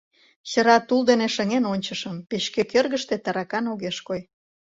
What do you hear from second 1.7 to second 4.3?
ончышым— печке кӧргыштӧ таракан огеш кой.